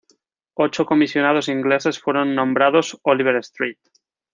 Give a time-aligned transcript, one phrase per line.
[0.55, 3.77] Ocho comisionados ingleses fueron nombrados, Oliver St.